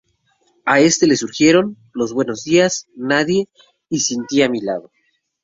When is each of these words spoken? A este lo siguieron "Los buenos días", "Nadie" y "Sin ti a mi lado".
A 0.65 0.79
este 0.79 1.05
lo 1.05 1.15
siguieron 1.15 1.77
"Los 1.93 2.11
buenos 2.11 2.43
días", 2.43 2.87
"Nadie" 2.95 3.49
y 3.87 3.99
"Sin 3.99 4.25
ti 4.25 4.41
a 4.41 4.49
mi 4.49 4.59
lado". 4.59 4.89